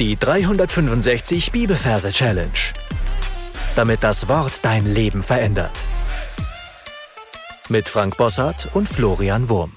Die 0.00 0.16
365 0.16 1.52
Bibelverse 1.52 2.10
Challenge. 2.10 2.50
Damit 3.76 4.02
das 4.02 4.26
Wort 4.26 4.64
dein 4.64 4.92
Leben 4.92 5.22
verändert. 5.22 5.70
Mit 7.68 7.88
Frank 7.88 8.16
Bossart 8.16 8.74
und 8.74 8.88
Florian 8.88 9.48
Wurm. 9.48 9.76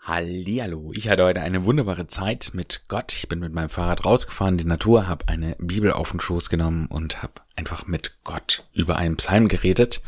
Hallihallo, 0.00 0.90
ich 0.96 1.08
hatte 1.08 1.22
heute 1.22 1.42
eine 1.42 1.64
wunderbare 1.64 2.08
Zeit 2.08 2.50
mit 2.54 2.86
Gott. 2.88 3.12
Ich 3.12 3.28
bin 3.28 3.38
mit 3.38 3.52
meinem 3.52 3.70
Fahrrad 3.70 4.04
rausgefahren, 4.04 4.54
in 4.54 4.58
die 4.58 4.64
Natur, 4.64 5.06
habe 5.06 5.28
eine 5.28 5.54
Bibel 5.60 5.92
auf 5.92 6.10
den 6.10 6.18
Schoß 6.18 6.50
genommen 6.50 6.86
und 6.86 7.22
habe 7.22 7.34
einfach 7.54 7.86
mit 7.86 8.16
Gott 8.24 8.64
über 8.72 8.96
einen 8.96 9.16
Psalm 9.16 9.46
geredet. 9.46 10.02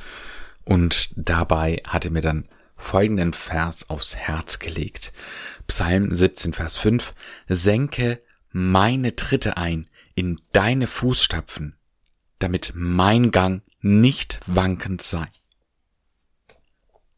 Und 0.64 1.12
dabei 1.14 1.80
hatte 1.86 2.10
mir 2.10 2.22
dann 2.22 2.48
folgenden 2.76 3.32
Vers 3.32 3.90
aufs 3.90 4.16
Herz 4.16 4.58
gelegt. 4.58 5.12
Psalm 5.66 6.14
17, 6.14 6.52
Vers 6.52 6.76
5. 6.76 7.14
Senke 7.48 8.22
meine 8.52 9.16
Tritte 9.16 9.56
ein 9.56 9.88
in 10.14 10.40
deine 10.52 10.86
Fußstapfen, 10.86 11.76
damit 12.38 12.72
mein 12.74 13.30
Gang 13.30 13.62
nicht 13.80 14.40
wankend 14.46 15.02
sei. 15.02 15.28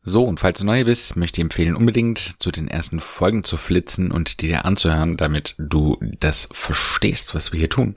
So, 0.02 0.24
und 0.24 0.40
falls 0.40 0.58
du 0.58 0.64
neu 0.64 0.84
bist, 0.84 1.16
möchte 1.16 1.40
ich 1.40 1.44
empfehlen, 1.44 1.76
unbedingt 1.76 2.36
zu 2.38 2.50
den 2.50 2.66
ersten 2.66 2.98
Folgen 2.98 3.44
zu 3.44 3.58
flitzen 3.58 4.10
und 4.10 4.40
dir 4.40 4.64
anzuhören, 4.64 5.18
damit 5.18 5.54
du 5.58 5.98
das 6.18 6.48
verstehst, 6.50 7.34
was 7.34 7.52
wir 7.52 7.58
hier 7.58 7.68
tun. 7.68 7.96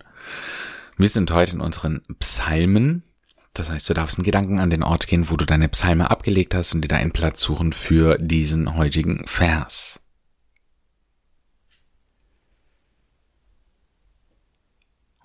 Wir 0.98 1.08
sind 1.08 1.32
heute 1.32 1.54
in 1.54 1.62
unseren 1.62 2.02
Psalmen. 2.20 3.04
Das 3.54 3.70
heißt, 3.70 3.90
du 3.90 3.94
darfst 3.94 4.18
in 4.18 4.24
Gedanken 4.24 4.60
an 4.60 4.70
den 4.70 4.84
Ort 4.84 5.08
gehen, 5.08 5.30
wo 5.30 5.36
du 5.36 5.46
deine 5.46 5.68
Psalme 5.68 6.10
abgelegt 6.10 6.56
hast 6.56 6.74
und 6.74 6.82
dir 6.82 6.88
da 6.88 6.96
einen 6.96 7.12
Platz 7.12 7.42
suchen 7.42 7.74
für 7.74 8.18
diesen 8.18 8.76
heutigen 8.78 9.28
Vers. 9.28 10.00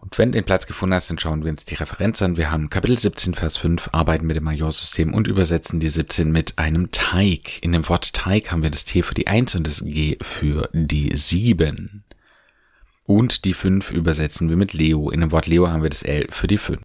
Und 0.01 0.19
wenn 0.19 0.31
du 0.31 0.39
den 0.39 0.45
Platz 0.45 0.67
gefunden 0.67 0.95
hast, 0.95 1.11
dann 1.11 1.19
schauen 1.19 1.45
wir 1.45 1.51
uns 1.51 1.65
die 1.65 1.75
Referenz 1.75 2.23
an. 2.23 2.37
Wir 2.37 2.51
haben 2.51 2.71
Kapitel 2.71 2.99
17, 2.99 3.35
Vers 3.35 3.57
5, 3.57 3.91
arbeiten 3.93 4.27
mit 4.27 4.37
dem 4.37 4.45
Majorsystem 4.45 5.13
und 5.15 5.27
übersetzen 5.27 5.81
die 5.81 5.89
17 5.89 6.31
mit 6.31 6.59
einem 6.59 6.91
Teig. 6.91 7.63
In 7.63 7.73
dem 7.73 7.89
Wort 7.89 8.13
Teig 8.13 8.51
haben 8.51 8.63
wir 8.63 8.71
das 8.71 8.85
T 8.85 9.03
für 9.03 9.15
die 9.15 9.27
1 9.27 9.55
und 9.57 9.67
das 9.67 9.85
G 9.85 10.17
für 10.21 10.69
die 10.73 11.11
7. 11.17 12.05
Und 13.05 13.45
die 13.45 13.55
5 13.55 13.93
übersetzen 13.93 14.49
wir 14.49 14.57
mit 14.57 14.75
Leo. 14.75 15.11
In 15.11 15.21
dem 15.21 15.33
Wort 15.33 15.47
Leo 15.47 15.69
haben 15.69 15.83
wir 15.83 15.91
das 15.91 16.03
L 16.03 16.27
für 16.31 16.47
die 16.47 16.59
5 16.59 16.81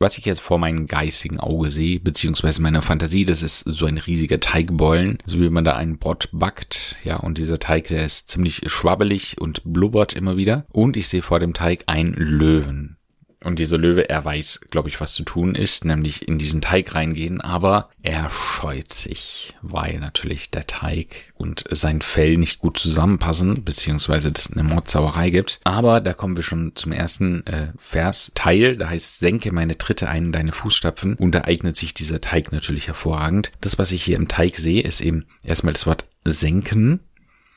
was 0.00 0.16
ich 0.18 0.24
jetzt 0.24 0.40
vor 0.40 0.58
meinem 0.58 0.86
geistigen 0.86 1.38
Auge 1.38 1.68
sehe, 1.68 2.00
beziehungsweise 2.00 2.62
meiner 2.62 2.82
Fantasie, 2.82 3.26
das 3.26 3.42
ist 3.42 3.60
so 3.60 3.86
ein 3.86 3.98
riesiger 3.98 4.40
Teigbollen, 4.40 5.18
so 5.26 5.38
wie 5.38 5.50
man 5.50 5.64
da 5.64 5.76
einen 5.76 5.98
Brot 5.98 6.30
backt, 6.32 6.96
ja, 7.04 7.16
und 7.16 7.38
dieser 7.38 7.58
Teig, 7.58 7.88
der 7.88 8.04
ist 8.04 8.30
ziemlich 8.30 8.62
schwabbelig 8.66 9.36
und 9.38 9.62
blubbert 9.64 10.14
immer 10.14 10.36
wieder. 10.38 10.64
Und 10.72 10.96
ich 10.96 11.08
sehe 11.08 11.22
vor 11.22 11.38
dem 11.38 11.52
Teig 11.52 11.84
einen 11.86 12.14
Löwen. 12.14 12.96
Und 13.42 13.58
dieser 13.58 13.78
Löwe, 13.78 14.08
er 14.08 14.24
weiß, 14.24 14.60
glaube 14.70 14.90
ich, 14.90 15.00
was 15.00 15.14
zu 15.14 15.22
tun 15.22 15.54
ist, 15.54 15.86
nämlich 15.86 16.28
in 16.28 16.38
diesen 16.38 16.60
Teig 16.60 16.94
reingehen, 16.94 17.40
aber 17.40 17.88
er 18.02 18.28
scheut 18.28 18.92
sich, 18.92 19.54
weil 19.62 19.98
natürlich 19.98 20.50
der 20.50 20.66
Teig 20.66 21.32
und 21.34 21.64
sein 21.70 22.02
Fell 22.02 22.36
nicht 22.36 22.58
gut 22.58 22.78
zusammenpassen, 22.78 23.64
beziehungsweise 23.64 24.30
es 24.34 24.52
eine 24.52 24.62
Mordsauerei 24.62 25.30
gibt. 25.30 25.60
Aber 25.64 26.00
da 26.00 26.12
kommen 26.12 26.36
wir 26.36 26.42
schon 26.42 26.72
zum 26.74 26.92
ersten 26.92 27.46
äh, 27.46 27.72
Versteil, 27.78 28.76
da 28.76 28.90
heißt, 28.90 29.20
senke 29.20 29.52
meine 29.52 29.78
Tritte 29.78 30.08
ein 30.08 30.26
in 30.26 30.32
deine 30.32 30.52
Fußstapfen 30.52 31.14
und 31.14 31.34
da 31.34 31.44
eignet 31.44 31.76
sich 31.76 31.94
dieser 31.94 32.20
Teig 32.20 32.52
natürlich 32.52 32.88
hervorragend. 32.88 33.52
Das, 33.62 33.78
was 33.78 33.90
ich 33.92 34.04
hier 34.04 34.16
im 34.16 34.28
Teig 34.28 34.56
sehe, 34.56 34.82
ist 34.82 35.00
eben 35.00 35.24
erstmal 35.42 35.72
das 35.72 35.86
Wort 35.86 36.04
senken, 36.24 37.00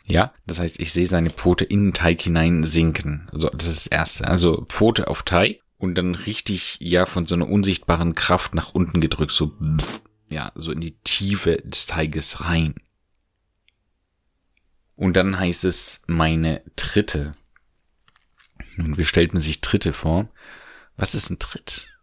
ja, 0.06 0.34
das 0.46 0.60
heißt, 0.60 0.80
ich 0.80 0.92
sehe 0.92 1.08
seine 1.08 1.30
Pfote 1.30 1.64
in 1.64 1.88
den 1.88 1.94
Teig 1.94 2.22
hinein 2.22 2.66
sinken. 2.66 3.30
So, 3.32 3.50
das 3.50 3.68
ist 3.68 3.86
das 3.86 3.88
erste. 3.88 4.28
Also 4.28 4.66
Pfote 4.68 5.08
auf 5.08 5.24
Teig 5.24 5.63
und 5.84 5.96
dann 5.96 6.16
richtig, 6.16 6.78
ja, 6.80 7.06
von 7.06 7.26
so 7.26 7.36
einer 7.36 7.50
unsichtbaren 7.50 8.16
Kraft 8.16 8.56
nach 8.56 8.74
unten 8.74 9.02
gedrückt, 9.02 9.34
so, 9.34 9.52
ja, 10.30 10.54
so 10.56 10.72
in 10.72 10.80
die 10.80 10.96
Tiefe 11.04 11.58
des 11.58 11.88
Teiges 11.88 12.46
rein. 12.46 12.76
Und 14.96 15.18
dann 15.18 15.38
heißt 15.38 15.66
es 15.66 16.04
meine 16.08 16.62
Tritte. 16.78 17.36
Nun, 18.78 18.98
wie 18.98 19.04
stellt 19.04 19.34
man 19.34 19.42
sich 19.42 19.60
Tritte 19.60 19.92
vor? 19.92 20.30
Was 20.96 21.16
ist 21.16 21.30
ein 21.30 21.40
Tritt? 21.40 22.00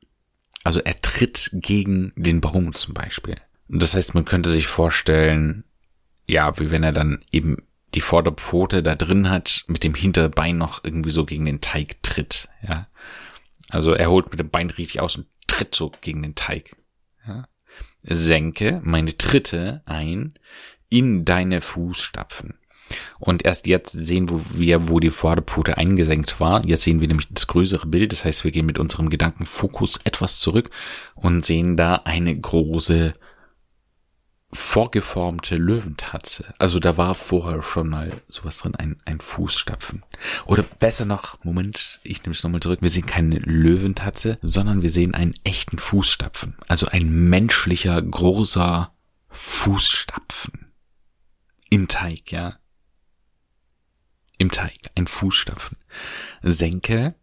Also 0.63 0.81
er 0.81 1.01
tritt 1.01 1.49
gegen 1.55 2.13
den 2.17 2.43
Baum 2.43 2.75
zum 2.75 2.93
Beispiel. 2.93 3.37
Und 3.69 3.83
das 3.83 3.95
heißt, 3.95 4.13
man 4.13 4.27
könnte 4.27 4.51
sich 4.51 4.67
vorstellen, 4.67 5.65
ja, 6.27 6.59
wie 6.59 6.71
wenn 6.71 6.83
er 6.83 6.93
dann 6.93 7.25
eben 7.33 7.57
die 7.95 8.03
Vorderpfote 8.03 8.83
da 8.83 8.95
drin 8.95 9.31
hat, 9.31 9.65
mit 9.69 9.85
dem 9.85 9.95
Hinterbein 9.95 10.59
noch 10.59 10.85
irgendwie 10.85 11.11
so 11.11 11.25
gegen 11.25 11.47
den 11.47 11.63
Teig 11.63 12.03
tritt, 12.03 12.51
ja. 12.61 12.87
Also 13.71 13.93
er 13.93 14.11
holt 14.11 14.31
mit 14.31 14.41
dem 14.41 14.51
Bein 14.51 14.71
richtig 14.71 15.01
aus 15.01 15.17
und 15.17 15.27
tritt 15.47 15.75
so 15.75 15.93
gegen 16.01 16.23
den 16.23 16.35
Teig. 16.35 16.77
Ja. 17.27 17.47
Senke 18.03 18.81
meine 18.85 19.17
Tritte 19.17 19.83
ein 19.87 20.35
in 20.89 21.25
deine 21.25 21.61
Fußstapfen. 21.61 22.55
Und 23.19 23.45
erst 23.45 23.67
jetzt 23.67 23.93
sehen 23.93 24.29
wir, 24.55 24.89
wo 24.89 24.99
die 24.99 25.11
Vorderpfote 25.11 25.77
eingesenkt 25.79 26.41
war. 26.41 26.65
Jetzt 26.67 26.83
sehen 26.83 27.01
wir 27.01 27.09
nämlich 27.09 27.29
das 27.31 27.47
größere 27.47 27.87
Bild. 27.87 28.13
Das 28.13 28.25
heißt, 28.25 28.45
wir 28.45 28.51
gehen 28.51 28.67
mit 28.67 28.79
unserem 28.79 29.11
Gedankenfokus 29.11 30.01
etwas 30.05 30.39
zurück 30.39 30.71
und 31.15 31.47
sehen 31.47 31.77
da 31.77 32.03
eine 32.05 32.37
große 32.37 33.15
vorgeformte 34.53 35.57
Löwentatze. 35.57 36.53
Also 36.59 36.81
da 36.81 36.97
war 36.97 37.15
vorher 37.15 37.63
schon 37.63 37.89
mal 37.89 38.11
sowas 38.29 38.59
drin, 38.59 38.75
ein, 38.75 38.97
ein 39.05 39.21
Fußstapfen. 39.21 40.03
Oder 40.47 40.65
besser 40.65 41.05
noch, 41.05 41.43
Moment, 41.45 42.01
ich 42.03 42.23
nehme 42.23 42.35
es 42.35 42.43
nochmal 42.43 42.61
zurück. 42.61 42.83
Wir 42.83 42.91
sehen 42.91 43.07
keine 43.07 43.39
Löwentatze, 43.39 44.39
sondern 44.43 44.83
wir 44.83 44.91
sehen 44.91 45.15
einen 45.15 45.35
echten 45.45 45.79
Fußstapfen. 45.79 46.57
Also 46.69 46.87
ein 46.87 47.29
menschlicher, 47.29 48.01
großer 48.03 48.93
Fußstapfen. 49.29 50.73
Im 51.71 51.87
Teig, 51.87 52.33
ja. 52.33 52.57
Im 54.39 54.51
Teig, 54.51 54.79
ein 54.97 55.07
Fußstapfen. 55.07 55.77
Senke, 56.43 57.15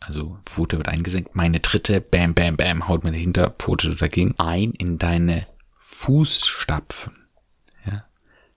also 0.00 0.38
Pfote 0.44 0.76
wird 0.76 0.88
eingesenkt, 0.88 1.34
meine 1.34 1.60
dritte, 1.60 2.02
bam, 2.02 2.34
bam, 2.34 2.56
bam, 2.56 2.88
haut 2.88 3.04
mir 3.04 3.12
dahinter, 3.12 3.50
Pfote 3.58 3.94
dagegen, 3.94 4.34
ein 4.38 4.72
in 4.72 4.98
deine 4.98 5.46
Fußstapfen. 5.94 7.12
Ja. 7.86 8.04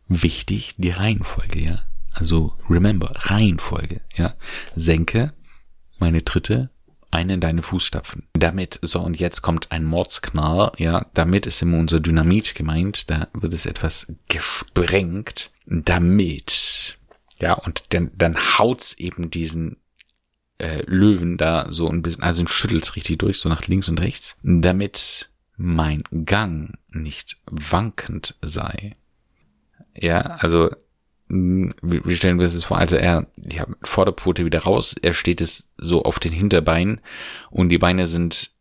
Wichtig 0.07 0.73
die 0.77 0.89
Reihenfolge, 0.89 1.59
ja. 1.59 1.83
Also 2.11 2.57
remember, 2.67 3.11
Reihenfolge, 3.13 4.01
ja. 4.15 4.33
Senke, 4.75 5.33
meine 5.99 6.23
dritte, 6.23 6.71
eine 7.11 7.35
in 7.35 7.39
deine 7.39 7.61
Fußstapfen. 7.63 8.27
Damit, 8.33 8.79
so 8.81 8.99
und 8.99 9.19
jetzt 9.19 9.43
kommt 9.43 9.71
ein 9.71 9.85
Mordsknall, 9.85 10.71
ja, 10.77 11.05
damit 11.13 11.45
ist 11.45 11.61
immer 11.61 11.77
unser 11.77 11.99
Dynamit 11.99 12.55
gemeint, 12.55 13.09
da 13.09 13.27
wird 13.33 13.53
es 13.53 13.65
etwas 13.65 14.11
gesprengt, 14.27 15.51
damit, 15.65 16.97
ja, 17.39 17.53
und 17.53 17.93
dann, 17.93 18.11
dann 18.15 18.35
haut's 18.57 18.93
eben 18.93 19.29
diesen 19.29 19.77
äh, 20.57 20.81
Löwen 20.87 21.37
da 21.37 21.71
so 21.71 21.87
ein 21.87 22.01
bisschen, 22.01 22.23
also 22.23 22.45
schüttelt's 22.47 22.95
richtig 22.95 23.19
durch, 23.19 23.39
so 23.39 23.47
nach 23.47 23.67
links 23.67 23.87
und 23.87 24.01
rechts, 24.01 24.35
damit 24.41 25.29
mein 25.57 26.03
Gang 26.25 26.77
nicht 26.91 27.37
wankend 27.45 28.35
sei. 28.41 28.95
Ja, 29.95 30.21
also 30.21 30.69
wie 31.29 32.15
stellen 32.15 32.37
wir 32.37 32.45
uns 32.45 32.53
das 32.53 32.63
vor? 32.63 32.77
Also 32.77 32.95
er, 32.95 33.27
ja, 33.35 33.67
Vorderpfote 33.83 34.45
wieder 34.45 34.59
raus, 34.59 34.95
er 35.01 35.13
steht 35.13 35.41
es 35.41 35.69
so 35.77 36.03
auf 36.03 36.19
den 36.19 36.31
Hinterbeinen 36.31 37.01
und 37.49 37.69
die 37.69 37.77
Beine 37.77 38.07
sind, 38.07 38.51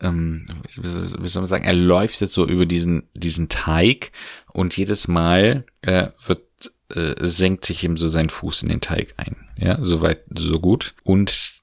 ähm, 0.00 0.48
wie 0.76 1.28
soll 1.28 1.42
man 1.42 1.46
sagen, 1.46 1.64
er 1.64 1.74
läuft 1.74 2.20
jetzt 2.20 2.32
so 2.32 2.46
über 2.46 2.66
diesen, 2.66 3.08
diesen 3.14 3.48
Teig 3.48 4.10
und 4.52 4.76
jedes 4.76 5.06
Mal 5.06 5.66
äh, 5.82 6.08
wird, 6.26 6.72
äh, 6.90 7.14
senkt 7.20 7.64
sich 7.64 7.84
ihm 7.84 7.96
so 7.96 8.08
sein 8.08 8.30
Fuß 8.30 8.64
in 8.64 8.70
den 8.70 8.80
Teig 8.80 9.14
ein. 9.16 9.36
Ja, 9.56 9.78
soweit, 9.80 10.24
so 10.36 10.58
gut. 10.58 10.94
Und 11.04 11.60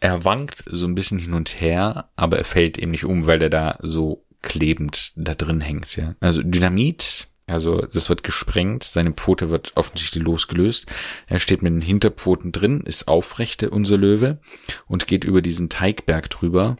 er 0.00 0.24
wankt 0.24 0.64
so 0.66 0.86
ein 0.86 0.94
bisschen 0.94 1.18
hin 1.18 1.34
und 1.34 1.60
her, 1.60 2.10
aber 2.16 2.38
er 2.38 2.44
fällt 2.44 2.78
eben 2.78 2.90
nicht 2.90 3.04
um, 3.04 3.26
weil 3.26 3.42
er 3.42 3.50
da 3.50 3.78
so 3.82 4.24
klebend 4.42 5.12
da 5.16 5.34
drin 5.34 5.60
hängt, 5.60 5.96
ja. 5.96 6.14
Also 6.20 6.42
Dynamit, 6.42 7.28
also 7.46 7.80
das 7.80 8.08
wird 8.08 8.22
gesprengt, 8.22 8.84
seine 8.84 9.12
Pfote 9.12 9.50
wird 9.50 9.76
offensichtlich 9.76 10.22
losgelöst. 10.22 10.86
Er 11.26 11.40
steht 11.40 11.62
mit 11.62 11.72
den 11.72 11.80
Hinterpfoten 11.80 12.52
drin, 12.52 12.82
ist 12.82 13.08
aufrechte, 13.08 13.70
unser 13.70 13.96
Löwe, 13.96 14.38
und 14.86 15.06
geht 15.06 15.24
über 15.24 15.42
diesen 15.42 15.68
Teigberg 15.68 16.30
drüber, 16.30 16.76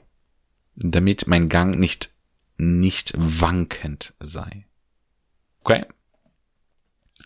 damit 0.76 1.26
mein 1.26 1.49
Gang 1.49 1.79
nicht, 1.79 2.14
nicht 2.56 3.12
wankend 3.17 4.14
sei. 4.21 4.67
Okay. 5.61 5.85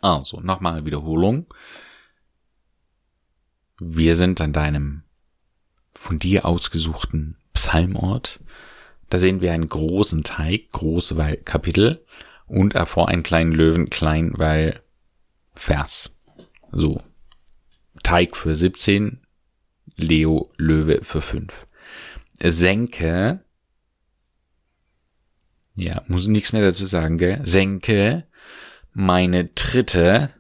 Also, 0.01 0.41
nochmal 0.41 0.85
Wiederholung. 0.85 1.47
Wir 3.79 4.17
sind 4.17 4.41
an 4.41 4.53
deinem 4.53 5.02
von 5.95 6.19
dir 6.19 6.45
ausgesuchten 6.45 7.37
Psalmort. 7.55 8.41
Da 9.11 9.19
sehen 9.19 9.41
wir 9.41 9.53
einen 9.53 9.69
großen 9.69 10.23
Teig, 10.23 10.71
groß 10.73 11.17
weil 11.17 11.37
Kapitel 11.39 12.05
und 12.47 12.75
davor 12.75 13.09
einen 13.09 13.23
kleinen 13.23 13.53
Löwen, 13.53 13.91
klein 13.91 14.33
weil 14.37 14.81
Vers. 15.55 16.17
So. 16.71 17.01
Teig 18.03 18.37
für 18.37 18.57
17, 18.57 19.21
Leo 19.97 20.51
Löwe 20.57 21.01
für 21.03 21.21
5. 21.21 21.67
Senke, 22.43 23.45
ja, 25.75 26.03
muss 26.09 26.27
nichts 26.27 26.53
mehr 26.53 26.63
dazu 26.63 26.87
sagen, 26.87 27.19
gell? 27.19 27.41
Senke 27.45 28.27
meine 28.93 29.47
dritte, 29.47 30.31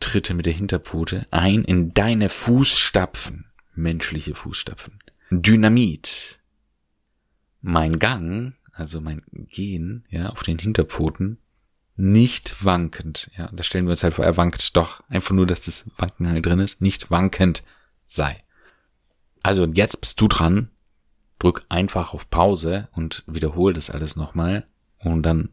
dritte 0.00 0.34
mit 0.34 0.46
der 0.46 0.52
Hinterpfote 0.52 1.26
ein 1.30 1.64
in 1.64 1.94
deine 1.94 2.28
Fußstapfen, 2.28 3.47
menschliche 3.78 4.34
Fußstapfen. 4.34 4.98
Dynamit. 5.30 6.40
Mein 7.60 7.98
Gang, 7.98 8.54
also 8.72 9.00
mein 9.00 9.22
Gehen, 9.32 10.04
ja, 10.10 10.26
auf 10.26 10.42
den 10.42 10.58
Hinterpfoten, 10.58 11.38
nicht 11.96 12.64
wankend, 12.64 13.30
ja, 13.36 13.50
da 13.52 13.64
stellen 13.64 13.86
wir 13.86 13.90
uns 13.90 14.04
halt 14.04 14.14
vor, 14.14 14.24
er 14.24 14.36
wankt 14.36 14.76
doch, 14.76 15.00
einfach 15.08 15.34
nur, 15.34 15.46
dass 15.46 15.62
das 15.62 15.84
Wanken 15.96 16.30
halt 16.30 16.46
drin 16.46 16.60
ist, 16.60 16.80
nicht 16.80 17.10
wankend 17.10 17.64
sei. 18.06 18.44
Also 19.42 19.66
jetzt 19.66 20.00
bist 20.00 20.20
du 20.20 20.28
dran, 20.28 20.70
drück 21.40 21.64
einfach 21.68 22.14
auf 22.14 22.30
Pause 22.30 22.88
und 22.92 23.24
wiederhol 23.26 23.72
das 23.72 23.90
alles 23.90 24.14
nochmal 24.14 24.66
und 24.98 25.24
dann 25.24 25.50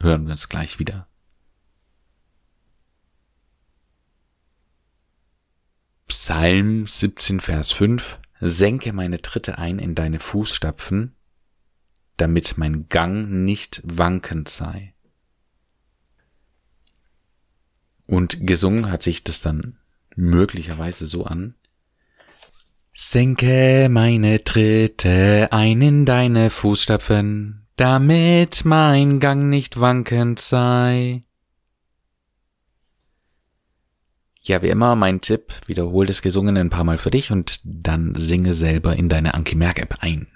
hören 0.00 0.26
wir 0.26 0.32
uns 0.32 0.48
gleich 0.48 0.78
wieder. 0.80 1.06
Psalm 6.08 6.86
17, 6.86 7.40
Vers 7.40 7.72
5 7.72 8.20
Senke 8.40 8.92
meine 8.92 9.20
Tritte 9.22 9.58
ein 9.58 9.80
in 9.80 9.96
deine 9.96 10.20
Fußstapfen, 10.20 11.16
damit 12.16 12.58
mein 12.58 12.88
Gang 12.88 13.28
nicht 13.28 13.82
wankend 13.84 14.48
sei. 14.48 14.94
Und 18.06 18.46
gesungen 18.46 18.88
hat 18.88 19.02
sich 19.02 19.24
das 19.24 19.40
dann 19.40 19.78
möglicherweise 20.14 21.06
so 21.06 21.24
an. 21.24 21.56
Senke 22.92 23.88
meine 23.90 24.44
Tritte 24.44 25.48
ein 25.50 25.82
in 25.82 26.06
deine 26.06 26.50
Fußstapfen, 26.50 27.66
damit 27.74 28.64
mein 28.64 29.18
Gang 29.18 29.50
nicht 29.50 29.80
wankend 29.80 30.38
sei. 30.38 31.25
Ja, 34.46 34.62
wie 34.62 34.68
immer 34.68 34.94
mein 34.94 35.20
Tipp, 35.20 35.52
wiederhol 35.66 36.06
das 36.06 36.22
Gesungene 36.22 36.60
ein 36.60 36.70
paar 36.70 36.84
Mal 36.84 36.98
für 36.98 37.10
dich 37.10 37.32
und 37.32 37.58
dann 37.64 38.14
singe 38.14 38.54
selber 38.54 38.94
in 38.94 39.08
deine 39.08 39.34
Anki 39.34 39.56
Merk 39.56 39.80
App 39.80 39.96
ein. 40.02 40.28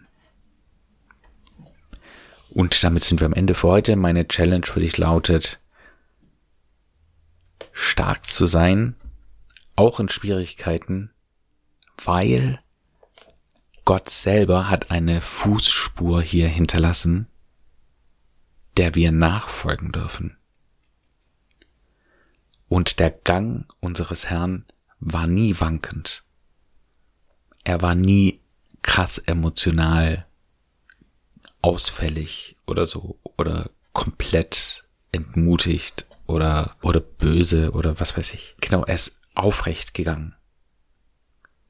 Und 2.51 2.83
damit 2.83 3.05
sind 3.05 3.21
wir 3.21 3.27
am 3.27 3.33
Ende 3.33 3.55
für 3.55 3.69
heute. 3.69 3.95
Meine 3.95 4.27
Challenge 4.27 4.67
für 4.67 4.81
dich 4.81 4.99
lautet, 4.99 5.61
stark 7.71 8.27
zu 8.27 8.47
sein, 8.47 8.97
auch 9.77 10.01
in 10.01 10.09
Schwierigkeiten, 10.09 11.13
weil 12.05 12.59
Gott 13.85 14.11
selber 14.11 14.69
hat 14.69 14.91
eine 14.91 15.21
Fußspur 15.21 16.21
hier 16.21 16.49
hinterlassen, 16.49 17.29
der 18.77 18.97
wir 18.97 19.13
nachfolgen 19.13 19.93
dürfen. 19.93 20.40
Und 22.71 23.01
der 23.01 23.11
Gang 23.11 23.67
unseres 23.81 24.31
Herrn 24.31 24.65
war 25.01 25.27
nie 25.27 25.59
wankend. 25.59 26.23
Er 27.65 27.83
war 27.83 27.97
nie 27.97 28.41
krass 28.81 29.19
emotional, 29.19 30.25
ausfällig 31.63 32.57
oder 32.69 32.87
so, 32.87 33.19
oder 33.37 33.71
komplett 33.93 34.85
entmutigt 35.11 36.07
oder, 36.29 36.77
oder 36.81 37.01
böse 37.01 37.73
oder 37.73 37.99
was 37.99 38.17
weiß 38.17 38.35
ich. 38.35 38.55
Genau, 38.61 38.85
er 38.85 38.95
ist 38.95 39.21
aufrecht 39.35 39.93
gegangen. 39.93 40.37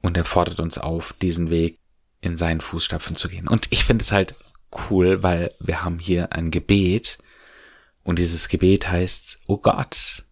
Und 0.03 0.17
er 0.17 0.23
fordert 0.23 0.59
uns 0.59 0.77
auf, 0.77 1.13
diesen 1.13 1.49
Weg 1.49 1.79
in 2.21 2.37
seinen 2.37 2.61
Fußstapfen 2.61 3.15
zu 3.15 3.27
gehen. 3.27 3.47
Und 3.47 3.71
ich 3.71 3.85
finde 3.85 4.03
es 4.03 4.11
halt 4.11 4.35
cool, 4.91 5.23
weil 5.23 5.51
wir 5.59 5.83
haben 5.83 5.97
hier 5.97 6.31
ein 6.33 6.51
Gebet 6.51 7.17
und 8.03 8.19
dieses 8.19 8.49
Gebet 8.49 8.87
heißt, 8.87 9.39
oh 9.47 9.57
Gott, 9.57 10.25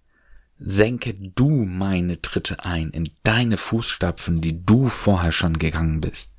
senke 0.60 1.14
du 1.14 1.50
meine 1.50 2.22
Tritte 2.22 2.66
ein 2.66 2.92
in 2.92 3.10
deine 3.24 3.58
Fußstapfen, 3.58 4.42
die 4.42 4.66
du 4.66 4.90
vorher 4.90 5.32
schon 5.32 5.58
gegangen 5.58 6.02
bist. 6.02 6.34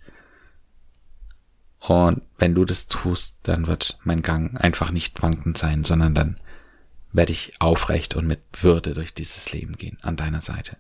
Und 1.81 2.23
wenn 2.39 2.55
du 2.55 2.67
das 2.67 2.89
tust, 2.89 3.39
dann 3.45 3.67
wird 3.67 3.99
mein 4.05 4.21
Gang 4.21 4.61
einfach 4.61 4.91
nicht 4.91 5.23
wankend 5.23 5.57
sein, 5.57 5.83
sondern 5.85 6.15
dann 6.15 6.37
werde 7.13 7.33
ich 7.33 7.53
aufrecht 7.59 8.15
und 8.15 8.27
mit 8.27 8.41
Würde 8.63 8.93
durch 8.93 9.15
dieses 9.15 9.53
Leben 9.53 9.77
gehen 9.77 9.97
an 10.03 10.17
deiner 10.17 10.43
Seite. 10.43 10.77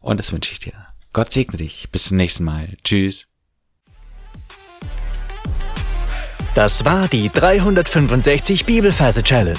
Und 0.00 0.20
das 0.20 0.32
wünsche 0.32 0.52
ich 0.52 0.60
dir. 0.60 0.74
Gott 1.12 1.32
segne 1.32 1.58
dich. 1.58 1.90
Bis 1.90 2.04
zum 2.04 2.16
nächsten 2.16 2.44
Mal. 2.44 2.76
Tschüss. 2.84 3.26
Das 6.54 6.84
war 6.84 7.08
die 7.08 7.30
365 7.30 8.64
Bibelferse 8.64 9.22
Challenge. 9.22 9.58